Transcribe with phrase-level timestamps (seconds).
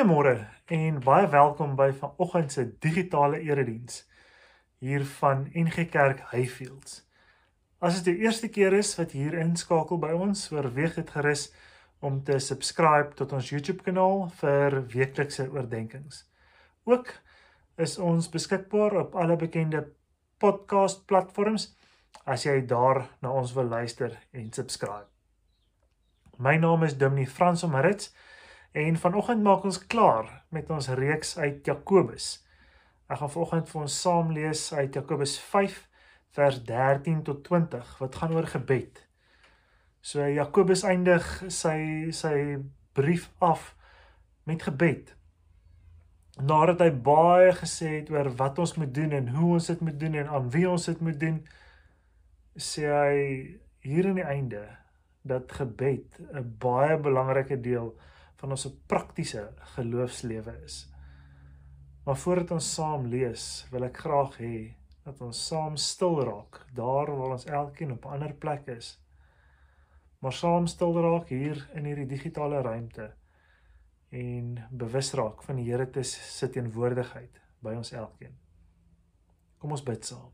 [0.00, 3.98] Goeiemôre en baie welkom by vanoggend se digitale erediens
[4.80, 7.02] hier van NG Kerk Highfields.
[7.84, 11.42] As dit die eerste keer is wat hier inskakel by ons, oorweeg dit gerus
[12.00, 16.24] om te subscribe tot ons YouTube kanaal vir weeklikse oordeenkings.
[16.88, 17.12] Ook
[17.76, 19.84] is ons beskikbaar op alle bekende
[20.40, 21.74] podcast platforms
[22.24, 25.10] as jy daar na ons wil luister en subscribe.
[26.40, 28.14] My naam is Dominee Frans Omarits
[28.70, 32.46] En vanoggend maak ons klaar met ons reeks uit Jakobus.
[33.10, 35.78] Ek gaan vanoggend vir ons saam lees uit Jakobus 5
[36.38, 39.00] vers 13 tot 20 wat gaan oor gebed.
[40.00, 42.60] So Jakobus eindig sy sy
[42.94, 43.72] brief af
[44.46, 45.16] met gebed.
[46.38, 49.98] Nadat hy baie gesê het oor wat ons moet doen en hoe ons dit moet
[49.98, 51.42] doen en aan wie ons dit moet doen,
[52.54, 53.18] sê hy
[53.82, 54.62] hier aan die einde
[55.26, 58.09] dat gebed 'n baie belangrike deel is
[58.40, 60.82] van ons praktiese geloofslewe is.
[62.04, 64.54] Maar voordat ons saam lees, wil ek graag hê
[65.04, 68.98] dat ons saam stil raak daar waar ons elkeen op 'n ander plek is.
[70.20, 73.12] Maar saam stil raak hier in hierdie digitale ruimte
[74.10, 78.36] en bewus raak van die Here se teenwoordigheid by ons elkeen.
[79.58, 80.32] Kom ons bid saam.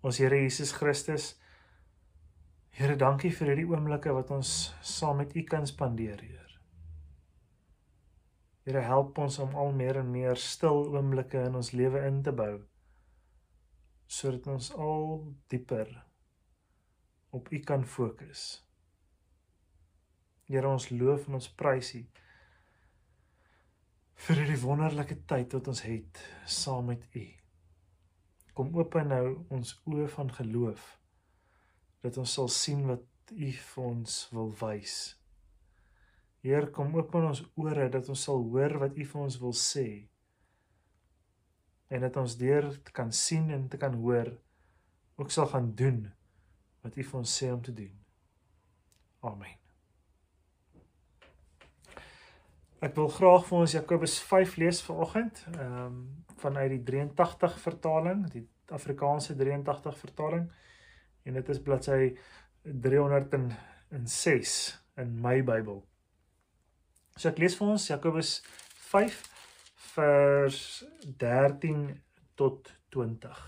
[0.00, 1.43] Ons Here Jesus Christus
[2.74, 4.48] Here, dankie vir hierdie oomblikke wat ons
[4.82, 6.54] saam met U kan spandeer, Heer.
[8.66, 12.34] Here, help ons om al meer en meer stil oomblikke in ons lewe in te
[12.34, 12.56] bou
[14.14, 15.06] sodat ons al
[15.50, 15.88] dieper
[17.34, 18.42] op U kan fokus.
[20.50, 22.02] Here, ons loof en ons prys U
[24.26, 26.26] vir hierdie wonderlike tyd wat ons het
[26.58, 27.24] saam met U.
[28.58, 29.24] Kom open nou
[29.54, 30.90] ons oë van geloof
[32.04, 34.94] dat ons sal sien wat U vir ons wil wys.
[36.44, 39.86] Heer, kom open ons ore dat ons sal hoor wat U vir ons wil sê.
[41.88, 44.28] En dat ons deur kan sien en te kan hoor
[45.16, 46.02] ook sal gaan doen
[46.84, 47.94] wat U vir ons sê om te doen.
[49.24, 49.56] Amen.
[52.84, 55.96] Ek wil graag vir ons Jakobus 5 lees vanoggend, ehm um,
[56.44, 58.42] vanuit die 83 vertaling, die
[58.76, 60.50] Afrikaanse 83 vertaling
[61.24, 62.12] en dit is bladsy
[62.64, 64.54] 306
[65.00, 65.82] in my Bybel.
[67.16, 68.36] So ek lees vir ons Jakobus
[68.90, 69.18] 5
[69.94, 70.60] vers
[71.20, 71.86] 13
[72.38, 73.42] tot 20.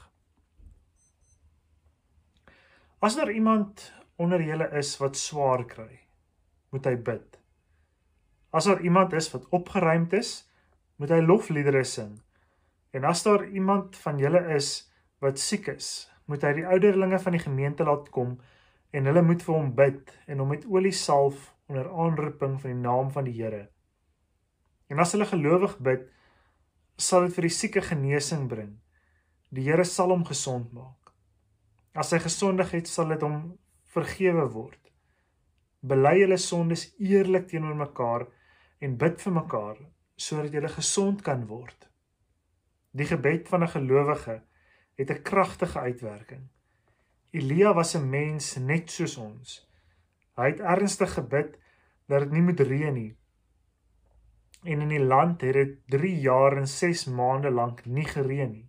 [3.06, 6.00] As daar iemand onder julle is wat swaar kry,
[6.72, 7.36] moet hy bid.
[8.56, 10.30] As daar iemand is wat opgeruimd is,
[10.96, 12.14] moet hy lofliedere sing.
[12.96, 14.86] En as daar iemand van julle is
[15.20, 18.36] wat siek is, moet hy die ouderlinge van die gemeente laat kom
[18.92, 22.82] en hulle moet vir hom bid en hom met olie salf onder aanroeping van die
[22.82, 23.66] naam van die Here.
[24.90, 26.06] En as hulle gelowig bid,
[26.96, 28.76] sal dit vir die sieke genesing bring.
[29.50, 31.12] Die Here sal hom gesond maak.
[31.96, 33.56] As hy gesondig het, sal dit hom
[33.94, 34.80] vergewe word.
[35.86, 38.26] Bely julle sondes eerlik teenoor mekaar
[38.82, 39.78] en bid vir mekaar
[40.16, 41.88] sodat julle gesond kan word.
[42.96, 44.42] Die gebed van 'n gelowige
[44.96, 46.48] het 'n kragtige uitwerking.
[47.30, 49.68] Elia was 'n mens net soos ons.
[50.36, 51.58] Hy het ernstig gebid
[52.06, 53.16] dat dit nie moet reën nie.
[54.62, 58.68] En in die land het dit 3 jaar en 6 maande lank nie gereën nie.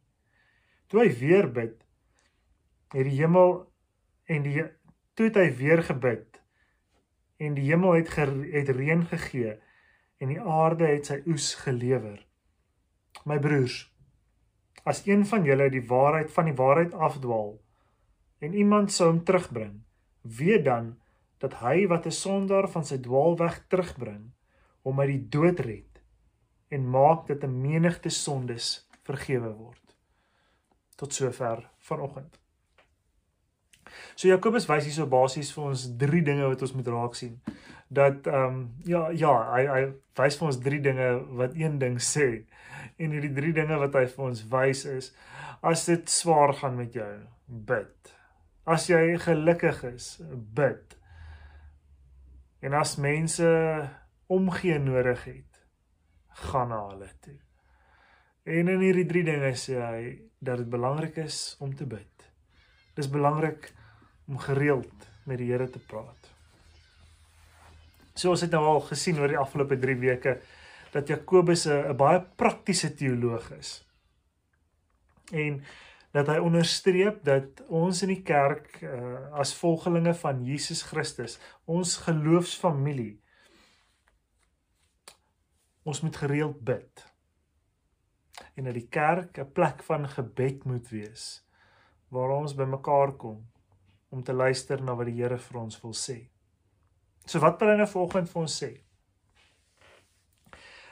[0.88, 1.83] Toe hy weer bid,
[2.94, 3.73] het die hemel
[4.25, 4.63] en die
[5.13, 6.41] toe het hy weer gebid
[7.38, 9.57] en die hemel het ger, het reën gegee
[10.17, 12.25] en die aarde het sy oes gelewer.
[13.25, 13.94] My broers,
[14.88, 17.58] as een van julle die waarheid van die waarheid afdwaal
[18.40, 19.81] en iemand sou hom terugbring,
[20.22, 20.96] weet dan
[21.44, 24.31] dat hy wat 'n sondaar van sy dwaalweg terugbring,
[24.81, 26.01] hom uit die dood red
[26.69, 29.95] en maak dat 'n menigte sondes vergewe word.
[30.95, 32.40] Tot sover vanoggend.
[34.16, 37.42] So Jakobus wys hier so basies vir ons drie dinge wat ons moet raak sien.
[37.88, 39.83] Dat ehm um, ja ja, hy hy
[40.19, 41.10] wys vir ons drie dinge
[41.40, 42.45] wat een ding sê.
[42.97, 45.11] En hierdie drie dinge wat hy vir ons wys is
[45.65, 47.11] as dit swaar gaan met jou,
[47.47, 48.13] bid.
[48.67, 50.17] As jy gelukkig is,
[50.57, 50.97] bid.
[52.61, 53.47] En as mense
[54.33, 55.61] omgee nodig het,
[56.47, 57.38] gaan na hulle toe.
[58.47, 60.01] En in hierdie drie dinge sê hy
[60.39, 62.27] dat dit belangrik is om te bid.
[62.97, 63.71] Dis belangrik
[64.27, 66.31] om gereeld met die Here te praat.
[68.17, 70.38] So ons het nou al gesien oor die afgelope 3 weke
[70.92, 73.88] dat Jakobus 'n baie praktiese teoloog is.
[75.31, 75.63] En
[76.12, 81.98] dat hy onderstreep dat ons in die kerk uh, as volgelinge van Jesus Christus, ons
[81.98, 83.19] geloofsfamilie
[85.88, 87.04] ons moet gereeld bid.
[88.56, 91.45] En dat die kerk 'n plek van gebed moet wees
[92.07, 93.48] waar ons bymekaar kom
[94.10, 96.30] om te luister na wat die Here vir ons wil sê.
[97.25, 98.87] So wat wil hy nou volgens vir ons sê?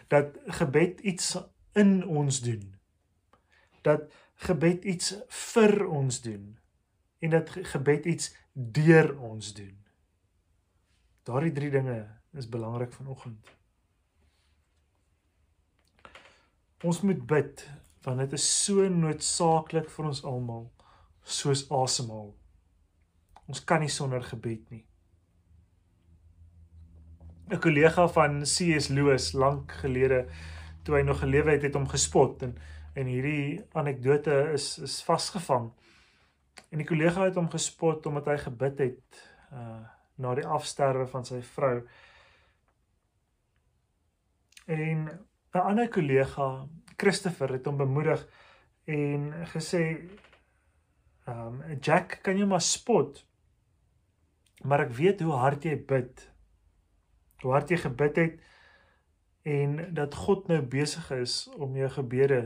[0.07, 1.37] Dat gebed iets
[1.73, 2.75] in ons doen.
[3.81, 6.57] Dat gebed iets vir ons doen
[7.19, 9.77] en dat gebed iets deur ons doen.
[11.23, 13.47] Daardie drie dinge is belangrik vanoggend.
[16.83, 17.69] Ons moet bid
[18.05, 20.67] want dit is so noodsaaklik vir ons almal
[21.25, 22.35] soos asemhaal.
[23.49, 24.83] Ons kan nie sonder gebed nie.
[27.49, 28.87] 'n Kollega van C.S.
[28.87, 30.25] Lewis lank gelede
[30.83, 32.55] toe hy nog gelewe het, het hom gespot en
[32.95, 35.71] en hierdie anekdote is is vasgevang.
[36.71, 39.21] En die kollega het hom gespot omdat hy gebid het
[39.51, 39.83] uh
[40.15, 41.81] na die afsterwe van sy vrou.
[44.65, 45.09] En
[45.53, 46.67] 'n ander kollega,
[46.97, 48.23] Christopher, het hom bemoedig
[48.85, 49.81] en gesê
[51.27, 53.25] um Jack, kan jy maar spot?
[54.63, 56.31] Maar ek weet hoe hard jy bid.
[57.45, 58.37] Hoe hard jy gebid het
[59.45, 62.39] en dat God nou besig is om jou gebede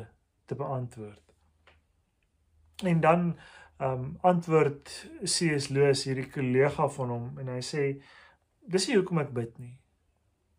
[0.46, 1.24] te beantwoord.
[2.84, 3.22] En dan
[3.80, 4.92] um antwoord
[5.24, 5.70] C.S.
[5.72, 7.86] Lewis hierdie kollega van hom en hy sê
[8.68, 9.78] dis nie hoekom ek bid nie.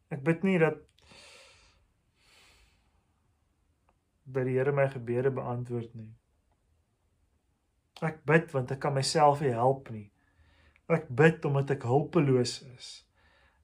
[0.08, 0.80] Ek bid nie dat
[4.24, 6.08] dat die Here my gebede beantwoord nie.
[8.00, 10.08] Ek bid want ek kan myself nie help nie.
[10.88, 12.90] Ek bid omdat ek hulpeloos is.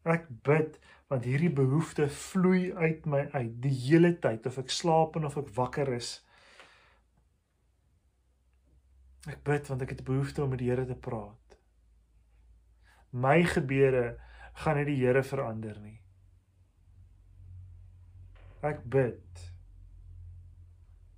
[0.06, 0.78] Ek bid
[1.10, 5.36] want hierdie behoefte vloei uit my uit die hele tyd of ek slaap en of
[5.38, 6.16] ek wakker is.
[9.26, 11.58] Ek bid want ek het behoefte om met die Here te praat.
[13.10, 14.16] My gebede
[14.62, 15.98] gaan nie die Here verander nie.
[18.66, 19.46] Ek bid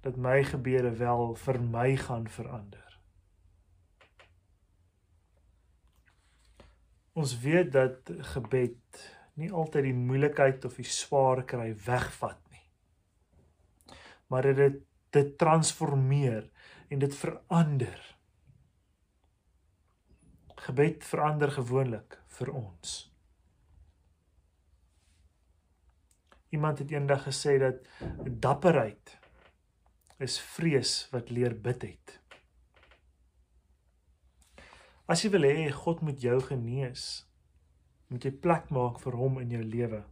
[0.05, 2.88] dat my gebede wel vir my gaan verander.
[7.19, 9.01] Ons weet dat gebed
[9.39, 12.67] nie altyd die moeilikheid of die swaar kry wegvat nie.
[14.31, 14.85] Maar dit
[15.17, 16.51] dit transformeer
[16.93, 18.01] en dit verander.
[20.67, 22.99] Gebed verander gewoonlik vir ons.
[26.53, 27.89] Iemand het eendag gesê dat
[28.45, 29.17] dapperheid
[30.29, 32.18] is vrees wat leer bid het.
[35.09, 37.25] As jy wil hê God moet jou genees,
[38.13, 40.03] moet jy plek maak vir hom in jou lewe.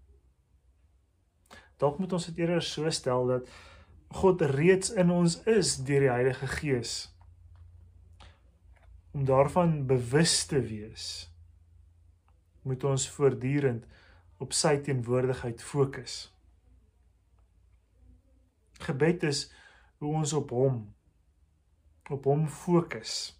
[1.76, 3.50] Dalk moet ons dit eerder so stel dat
[4.16, 6.94] God reeds in ons is deur die Heilige Gees
[9.16, 11.26] om daarvan bewus te wees
[12.68, 13.86] moet ons voortdurend
[14.44, 16.16] op sy teenwoordigheid fokus.
[18.84, 19.46] Gebed is
[20.02, 20.82] hoe ons op hom
[22.12, 23.35] op hom fokus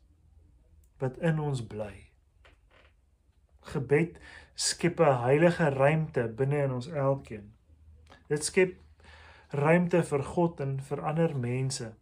[0.99, 1.95] wat in ons bly.
[3.73, 4.19] Gebed
[4.55, 7.53] skep 'n heilige ruimte binne in ons elkeen.
[8.29, 8.77] Dit skep
[9.51, 11.95] ruimte vir God en vir ander mense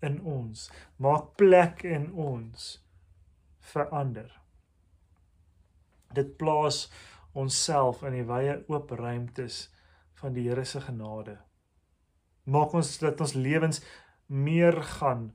[0.00, 0.70] in ons.
[0.96, 2.82] Maak plek in ons
[3.72, 4.40] vir ander.
[6.12, 6.90] Dit plaas
[7.32, 9.68] onsself in die wye oop ruimtes
[10.20, 11.38] van die Here se genade.
[12.44, 13.80] Maak ons dat ons lewens
[14.26, 15.30] meer gaan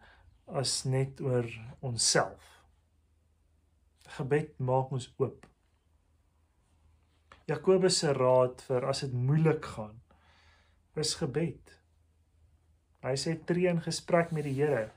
[0.48, 1.48] as net oor
[1.84, 2.56] onsself.
[4.18, 5.46] Gebed maak ons oop.
[7.48, 9.96] Jakobus se raad vir as dit moeilik gaan
[10.98, 11.74] is gebed.
[13.06, 14.88] Hy sê tree in gesprek met die Here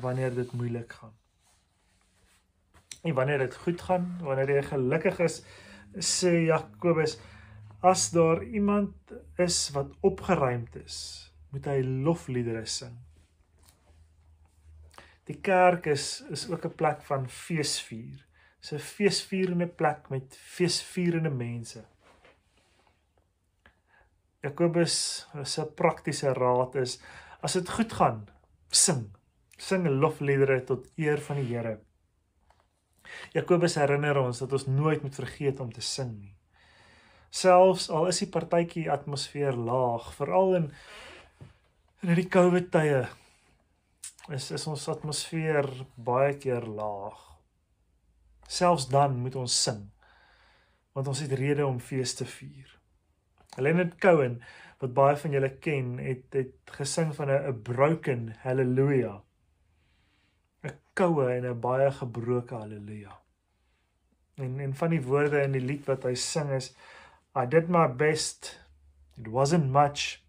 [0.00, 1.12] wanneer dit moeilik gaan.
[3.04, 5.40] En wanneer dit goed gaan, wanneer jy gelukkig is,
[6.00, 7.18] sê Jakobus,
[7.82, 10.96] as daar iemand is wat opgeruimd is,
[11.50, 12.96] moet hy lofliedere sing.
[15.30, 18.26] Die kerk is is ook 'n plek van feesvier.
[18.60, 21.84] Dis 'n feesvierende plek met feesvierende mense.
[24.42, 27.00] Jakobus se praktiese raad is
[27.40, 28.28] as dit goed gaan,
[28.68, 29.10] sing.
[29.56, 31.78] Sing lofliedere tot eer van die Here.
[33.32, 36.34] Jakobus herinner ons dat ons nooit moet vergeet om te sing nie.
[37.30, 40.72] Selfs al is die partytjie atmosfeer laag, veral in
[42.02, 43.08] in hierdie COVID tye,
[44.30, 47.18] is is ons atmosfeer baie keer laag.
[48.48, 49.88] Selfs dan moet ons sing
[50.92, 52.66] want ons het rede om fees te vier.
[53.62, 54.40] Leonard Cohen
[54.80, 59.20] wat baie van julle ken, het het gesing van 'n broken hallelujah.
[60.64, 63.20] 'n koue en 'n baie gebroke haleluja.
[64.34, 66.74] En en van die woorde in die lied wat hy sing is
[67.36, 68.58] I did my best.
[69.16, 70.24] It wasn't much.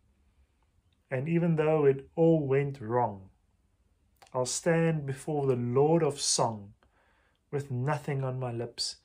[1.09, 3.30] And even though it all went wrong,
[4.33, 6.73] I'll stand before the Lord of song
[7.51, 8.97] with nothing on my lips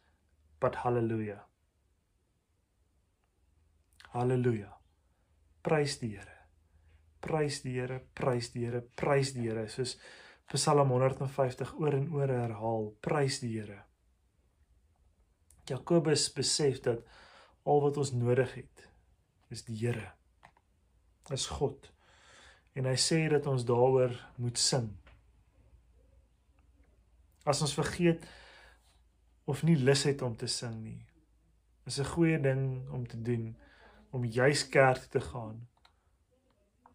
[0.61, 1.42] but hallelujah.
[4.12, 4.73] Hallelujah.
[5.62, 6.37] Prys die Here.
[7.21, 9.66] Prys die Here, prys die Here, prys die Here.
[9.68, 9.97] Soos
[10.54, 13.80] Psalm 150 oor en oor herhaal, prys die Here.
[15.66, 17.02] Jakobus besef dat
[17.66, 18.87] al wat ons nodig het
[19.50, 20.12] is die Here.
[21.35, 21.90] Is God.
[22.78, 24.92] En hy sê dat ons daaroor moet sing.
[27.47, 28.25] As ons vergeet
[29.47, 31.07] of nie lus het om te sing nie,
[31.87, 33.57] is 'n goeie ding om te doen
[34.11, 35.69] om juis kerk te gaan.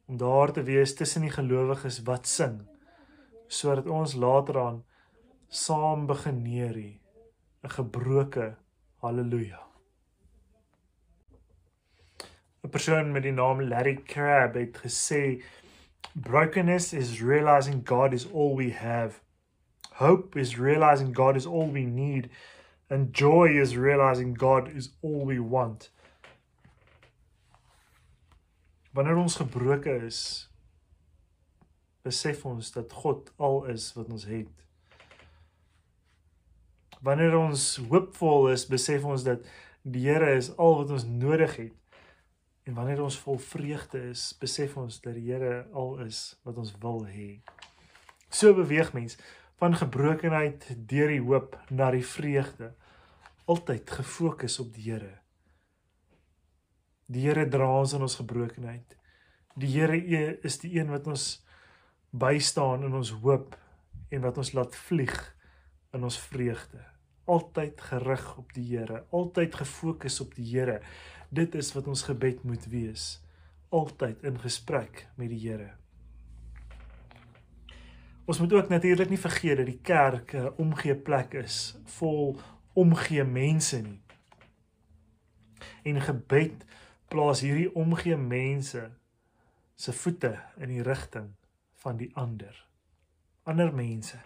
[0.05, 2.67] Om daar te wees tussen die gelowiges wat sing
[3.47, 4.83] sodat ons later aan
[5.47, 7.01] saam begin neerie
[7.63, 8.55] 'n gebroke
[9.01, 9.63] haleluja.
[12.63, 15.43] 'n Persoon met die naam Larry Crabb het gesê
[16.13, 19.21] brokenness is realizing God is all we have
[19.95, 22.29] Hope is realizing God is all we need,
[22.89, 25.89] and joy is realizing God is all we want.
[28.93, 30.49] Wanneer ons gebroke is,
[32.03, 34.49] besef ons dat God al is wat ons het.
[37.01, 39.45] Wanneer ons hoopvol is, besef ons dat
[39.81, 41.77] die Here is al wat ons nodig het.
[42.67, 46.75] En wanneer ons vol vreugde is, besef ons dat die Here al is wat ons
[46.83, 47.39] wil hê.
[48.31, 49.17] So beweeg mens
[49.61, 52.71] van gebrokenheid deur die hoop na die vreugde
[53.51, 55.11] altyd gefokus op die Here.
[57.11, 58.95] Die Here dra ons in ons gebrokenheid.
[59.59, 61.25] Die Here is die een wat ons
[62.09, 63.57] bystaan in ons hoop
[64.09, 65.13] en wat ons laat vlieg
[65.93, 66.81] in ons vreugde.
[67.29, 70.79] Altyd gerig op die Here, altyd gefokus op die Here.
[71.29, 73.19] Dit is wat ons gebed moet wees.
[73.69, 75.80] Altyd in gesprek met die Here.
[78.25, 82.39] Ons moet ook natuurlik nie vergeet dat die kerk 'n omgee plek is vol
[82.73, 84.01] omgee mense nie.
[85.83, 86.65] En gebed
[87.07, 88.91] plaas hierdie omgee mense
[89.75, 91.33] se voete in die rigting
[91.73, 92.67] van die ander.
[93.43, 94.17] Ander mense.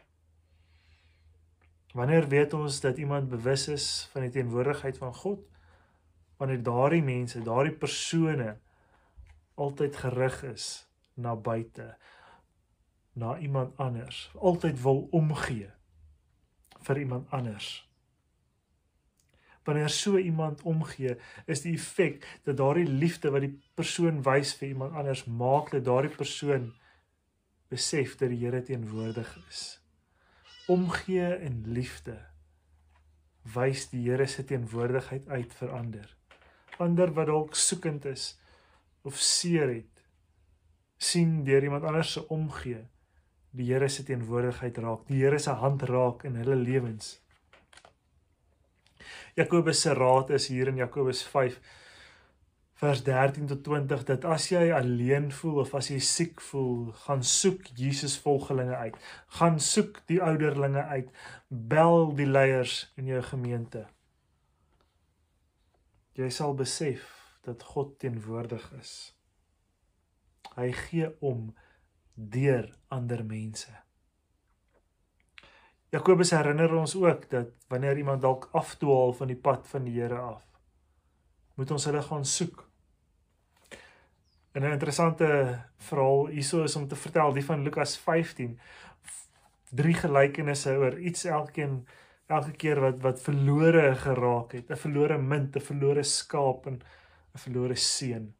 [1.93, 5.39] Wanneer weet ons dat iemand bewus is van die teenwoordigheid van God?
[6.37, 8.57] Wanneer daardie mense, daardie persone
[9.53, 11.95] altyd gerig is na buite
[13.15, 15.71] na iemand anders, altyd wil omgee
[16.85, 17.89] vir iemand anders.
[19.63, 24.67] Wanneer so iemand omgee, is die effek dat daardie liefde wat die persoon wys vir
[24.75, 26.73] iemand anders maak dat daardie persoon
[27.71, 29.63] besef dat die Here teenwoordig is.
[30.67, 32.19] Omgee en liefde
[33.55, 36.09] wys die Here se teenwoordigheid uit vir ander.
[36.77, 38.33] Ander wat dalk soekend is
[39.07, 40.03] of seer het,
[40.97, 42.83] sien deur iemand anders se omgee
[43.55, 47.15] die Here se teenwoordigheid raak, die Here se hand raak in hulle lewens.
[49.35, 51.59] Jakobus se raad is hier in Jakobus 5
[52.75, 57.23] vers 13 tot 20 dat as jy alleen voel of as jy siek voel, gaan
[57.23, 58.95] soek Jesus volgelinge uit.
[59.39, 61.11] Gaan soek die ouderlinge uit.
[61.47, 63.85] Bel die leiers in jou gemeente.
[66.15, 67.07] Jy sal besef
[67.47, 68.93] dat God teenwoordig is.
[70.55, 71.49] Hy gee om
[72.15, 73.71] deur ander mense.
[75.91, 80.17] Jakobus herinner ons ook dat wanneer iemand dalk afdwaal van die pad van die Here
[80.19, 80.43] af,
[81.55, 82.65] moet ons hulle gaan soek.
[84.51, 88.59] En 'n interessante verhaal hieso is om te vertel die van Lukas 15
[89.69, 91.87] drie gelykenisse oor iets elkeen
[92.27, 96.73] elke keer wat wat verlore geraak het, 'n verlore munt, 'n verlore skaap en
[97.33, 98.33] 'n verlore seun.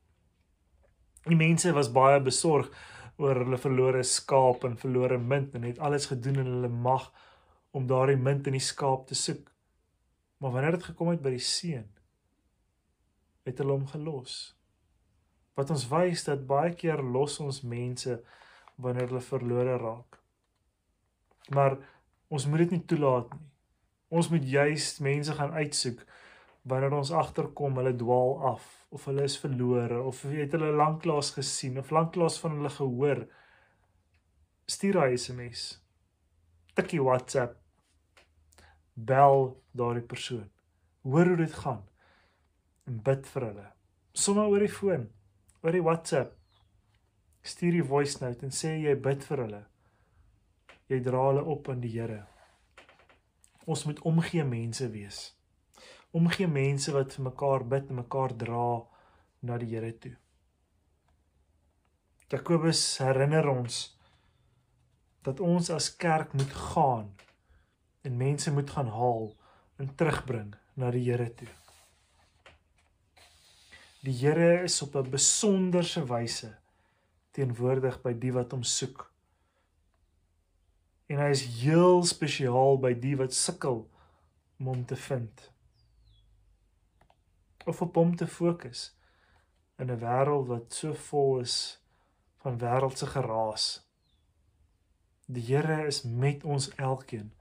[1.24, 2.72] Die mense was baie besorg
[3.22, 7.08] oor hulle verlore skaap en verlore munt en het alles gedoen in hulle mag
[7.76, 9.48] om daardie munt in die skaap te soek.
[10.40, 11.88] Maar wanneer dit gekom het by die seun,
[13.48, 14.56] het hulle hom gelos.
[15.56, 18.20] Wat ons wys dat baie keer los ons mense
[18.76, 20.20] wanneer hulle verlore raak.
[21.56, 21.78] Maar
[22.28, 23.52] ons moet dit nie toelaat nie.
[24.16, 26.04] Ons moet juis mense gaan uitsoek
[26.70, 31.34] wanneer ons agterkom hulle dwaal af of hulle is verlore of jy het hulle lanklaas
[31.38, 33.26] gesien of lanklaas van hulle gehoor
[34.76, 35.66] stuur hy SMS
[36.78, 37.60] tikkie WhatsApp
[39.12, 40.50] bel daardie persoon
[41.06, 41.86] hoor hoe dit gaan
[42.90, 43.70] en bid vir hulle
[44.26, 45.08] sommer oor die foon
[45.62, 46.36] oor die WhatsApp
[47.46, 49.66] stuur die voice note en sê jy bid vir hulle
[50.90, 52.22] jy dra hulle op aan die Here.
[53.66, 55.22] Ons moet omgee mense wees.
[56.16, 58.70] Omgee mense wat vir mekaar bid en mekaar dra
[59.44, 60.14] na die Here toe.
[62.32, 63.82] Jakobus herinner ons
[65.26, 67.10] dat ons as kerk moet gaan
[68.06, 69.32] en mense moet gaan haal
[69.82, 71.50] en terugbring na die Here toe.
[74.06, 76.52] Die Here is op 'n besonderse wyse
[77.32, 79.12] teenwoordig by die wat hom soek.
[81.10, 83.84] En hy is heel spesiaal by die wat sukkel
[84.60, 85.55] om hom te vind.
[87.66, 88.94] Of op hom te fokus
[89.82, 91.82] in 'n wêreld wat so vol is
[92.44, 93.66] van wêreldse geraas.
[95.26, 97.34] Die Here is met ons elkeen.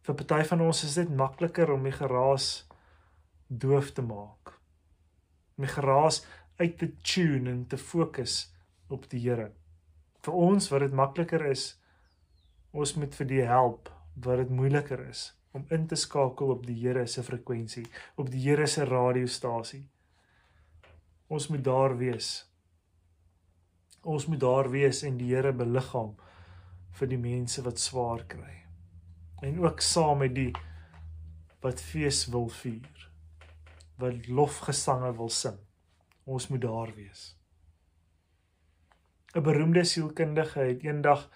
[0.00, 2.66] Vir party van ons is dit makliker om die geraas
[3.46, 4.60] doof te maak.
[5.56, 6.24] Om die geraas
[6.56, 8.54] uit te tune en te fokus
[8.88, 9.52] op die Here.
[10.20, 11.78] Vir ons wat dit makliker is,
[12.70, 16.76] ons moet vir die help wat dit moeiliker is om in te skakel op die
[16.78, 19.84] Here se frekwensie, op die Here se radiostasie.
[21.28, 22.30] Ons moet daar wees.
[24.02, 26.14] Ons moet daar wees en die Here beliggaam
[26.98, 28.56] vir die mense wat swaar kry.
[29.42, 30.52] En ook saam met die
[31.64, 33.10] wat fees wil vier.
[34.00, 35.58] Wat lofgesange wil sing.
[36.24, 37.34] Ons moet daar wees.
[39.34, 41.28] 'n beroemde sielkundige het eendag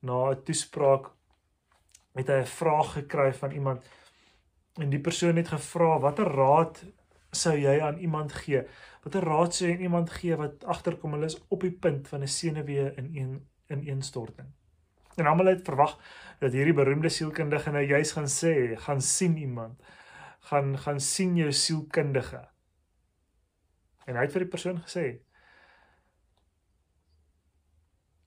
[0.00, 1.10] na 'n toespraak
[2.26, 3.84] hy 'n vraag gekry van iemand
[4.78, 6.84] en die persoon het gevra watter raad
[7.30, 8.62] sou jy aan iemand gee?
[9.02, 12.22] Watter raad sou jy aan iemand gee wat agterkom hulle is op die punt van
[12.22, 14.48] 'n senuwee in een in eenstorting?
[15.16, 15.98] En almal het verwag
[16.38, 19.82] dat hierdie beroemde sielkundige nou juis gaan sê, gaan sien iemand,
[20.40, 22.48] gaan gaan sien jou sielkundige.
[24.06, 25.18] En hy het vir die persoon gesê,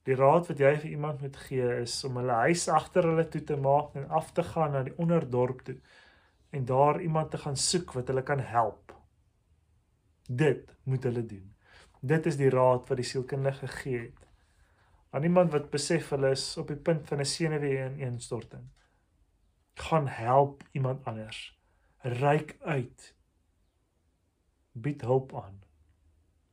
[0.08, 3.42] Die raad wat jy vir iemand moet gee is om hulle huis agter hulle toe
[3.46, 5.76] te maak en af te gaan na die onderdorp toe
[6.52, 8.92] en daar iemand te gaan soek wat hulle kan help.
[10.26, 11.46] Dit moet hulle doen.
[12.00, 14.26] Dit is die raad wat die sielkundige gegee het.
[15.14, 18.68] Aan iemand wat besef hulle is op die punt van 'n senuwee en instorting.
[19.74, 21.58] Gaan help iemand anders.
[22.02, 23.14] Ryk uit.
[24.72, 25.62] Bied hulp aan.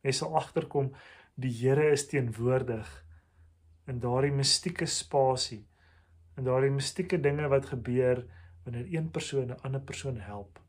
[0.02, 0.94] Jy sal agterkom
[1.36, 3.09] die Here is teenwoordig
[3.90, 5.64] in daardie mistieke spasie
[6.40, 8.24] in daardie mistieke dinge wat gebeur
[8.64, 10.60] wanneer een persoon 'n ander persoon help.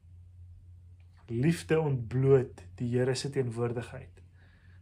[1.27, 4.23] Liefde ontbloot die Here se teenwoordigheid.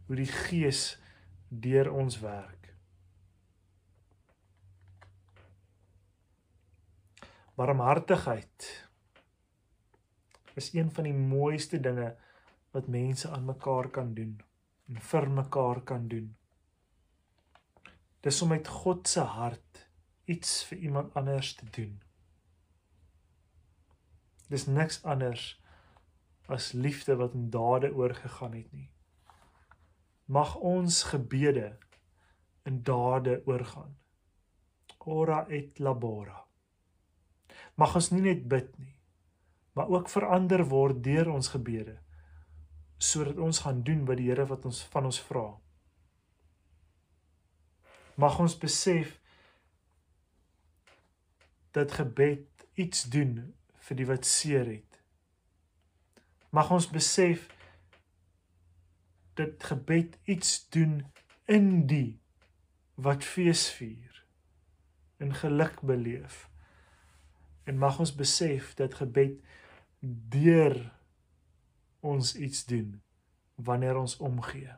[0.05, 1.01] Hoe die Gees
[1.47, 2.73] deur ons werk.
[7.55, 8.87] Barmhartigheid
[10.53, 12.15] is een van die mooiste dinge
[12.71, 14.41] wat mense aan mekaar kan doen
[14.87, 16.38] en vir mekaar kan doen.
[18.25, 19.87] Dis om met God se hart
[20.29, 22.01] iets vir iemand anders te doen.
[24.49, 25.45] Dis niks anders
[26.49, 28.89] as liefde wat in dade oorgegaan het nie.
[30.25, 31.77] Mag ons gebede
[32.65, 33.95] in dade oorgaan.
[34.97, 36.43] Ora et labora.
[37.75, 38.95] Mag ons nie net bid nie,
[39.73, 41.97] maar ook verander word deur ons gebede
[42.99, 45.45] sodat ons gaan doen wat die Here wat ons van ons vra
[48.19, 49.15] mag ons besef
[51.71, 53.37] dat gebed iets doen
[53.87, 54.97] vir die wat seer het.
[56.51, 57.45] Mag ons besef
[59.39, 60.99] dat gebed iets doen
[61.47, 62.19] in die
[62.99, 64.19] wat fees vier
[65.23, 66.49] en geluk beleef.
[67.63, 69.39] En mag ons besef dat gebed
[70.35, 70.75] deur
[72.03, 72.97] ons iets doen
[73.55, 74.75] wanneer ons omgee.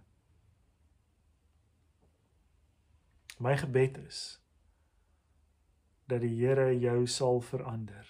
[3.41, 4.37] My gebed is
[6.05, 8.05] dat die Here jou sal verander.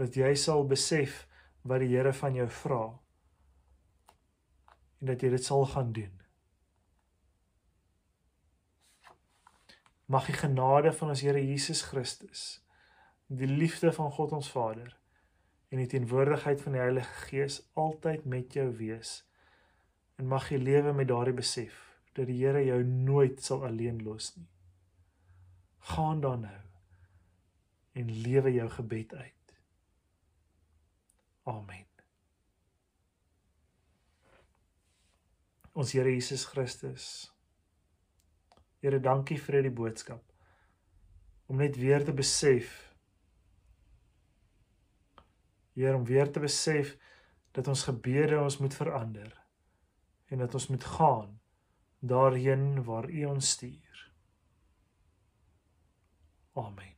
[0.00, 1.26] Dat jy sal besef
[1.68, 2.84] wat die Here van jou vra
[5.00, 6.14] en dat jy dit sal gaan doen.
[10.08, 12.46] Mag die genade van ons Here Jesus Christus,
[13.28, 14.96] die liefde van God ons Vader
[15.68, 19.18] en die teenwoordigheid van die Heilige Gees altyd met jou wees.
[20.16, 21.89] En mag jy lewe met daardie besef
[22.20, 24.48] dat die Here jou nooit sal alleen los nie.
[25.94, 26.58] Gaan dan nou
[27.96, 29.54] en lewe jou gebed uit.
[31.48, 31.86] Amen.
[35.72, 37.08] Ons Here Jesus Christus.
[38.84, 40.22] Here, dankie vir hierdie boodskap.
[41.48, 42.76] Om net weer te besef
[45.72, 46.96] Here om weer te besef
[47.56, 49.30] dat ons gebede ons moet verander
[50.28, 51.39] en dat ons moet gaan
[52.00, 54.12] daarheen waar U ons stuur.
[56.52, 56.94] Amen.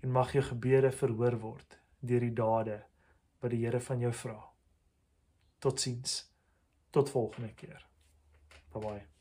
[0.00, 2.84] En mag jou gebede verhoor word deur die dade
[3.40, 4.38] wat die Here van jou vra.
[5.58, 6.24] Totsiens.
[6.90, 7.86] Tot volgende keer.
[8.72, 9.17] Bye bye.